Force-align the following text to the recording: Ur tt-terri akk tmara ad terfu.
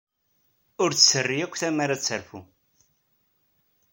Ur 0.83 0.91
tt-terri 0.93 1.37
akk 1.43 1.55
tmara 1.59 1.93
ad 1.95 2.01
terfu. 2.01 2.39